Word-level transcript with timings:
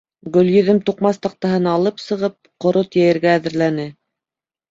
Гөлйөҙөм 0.35 0.77
туҡмас 0.89 1.19
таҡтаһын 1.25 1.67
алып 1.73 2.01
сығып 2.05 2.51
ҡорот 2.65 2.97
йәйергә 3.01 3.35
әҙерләне. 3.41 3.85